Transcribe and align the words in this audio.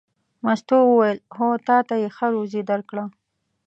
مستو 0.43 0.77
وویل: 0.87 1.19
هو 1.37 1.49
تا 1.67 1.77
ته 1.87 1.95
یې 2.01 2.09
ښه 2.15 2.27
روزي 2.35 2.61
درکړه. 2.71 3.03